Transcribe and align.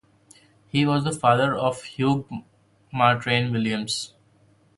He 0.67 0.83
was 0.83 1.03
the 1.03 1.11
father 1.11 1.55
of 1.55 1.83
Hugh 1.83 2.25
Martyn 2.91 3.51
Williams. 3.53 4.15